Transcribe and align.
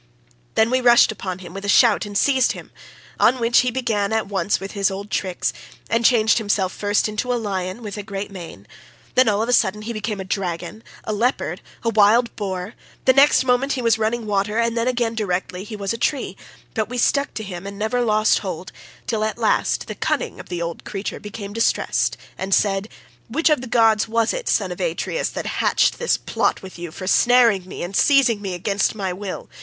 Then 0.55 0.71
we 0.71 0.81
rushed 0.81 1.11
upon 1.11 1.37
him 1.45 1.53
with 1.53 1.63
a 1.63 1.69
shout 1.69 2.07
and 2.07 2.17
seized 2.17 2.53
him; 2.53 2.71
on 3.19 3.37
which 3.39 3.59
he 3.59 3.69
began 3.69 4.11
at 4.11 4.25
once 4.27 4.59
with 4.59 4.71
his 4.71 4.89
old 4.89 5.11
tricks, 5.11 5.53
and 5.91 6.03
changed 6.03 6.39
himself 6.39 6.73
first 6.73 7.07
into 7.07 7.31
a 7.31 7.37
lion 7.37 7.83
with 7.83 7.97
a 7.99 8.01
great 8.01 8.31
mane; 8.31 8.65
then 9.13 9.29
all 9.29 9.43
of 9.43 9.47
a 9.49 9.53
sudden 9.53 9.83
he 9.83 9.93
became 9.93 10.19
a 10.19 10.23
dragon, 10.23 10.83
a 11.03 11.13
leopard, 11.13 11.61
a 11.83 11.89
wild 11.89 12.35
boar; 12.35 12.73
the 13.05 13.13
next 13.13 13.43
moment 13.43 13.73
he 13.73 13.81
was 13.83 13.99
running 13.99 14.25
water, 14.25 14.57
and 14.57 14.75
then 14.75 14.87
again 14.87 15.13
directly 15.13 15.63
he 15.63 15.75
was 15.75 15.93
a 15.93 15.99
tree, 15.99 16.35
but 16.73 16.89
we 16.89 16.97
stuck 16.97 17.35
to 17.35 17.43
him 17.43 17.67
and 17.67 17.77
never 17.77 18.01
lost 18.01 18.39
hold, 18.39 18.71
till 19.05 19.23
at 19.23 19.37
last 19.37 19.85
the 19.85 19.93
cunning 19.93 20.41
old 20.59 20.83
creature 20.83 21.19
became 21.19 21.53
distressed, 21.53 22.17
and 22.39 22.55
said, 22.55 22.89
'Which 23.29 23.51
of 23.51 23.61
the 23.61 23.67
gods 23.67 24.07
was 24.07 24.33
it, 24.33 24.49
Son 24.49 24.71
of 24.71 24.81
Atreus, 24.81 25.29
that 25.29 25.45
hatched 25.61 25.99
this 25.99 26.17
plot 26.17 26.63
with 26.63 26.79
you 26.79 26.91
for 26.91 27.05
snaring 27.05 27.67
me 27.67 27.83
and 27.83 27.95
seizing 27.95 28.41
me 28.41 28.55
against 28.55 28.95
my 28.95 29.13
will? 29.13 29.47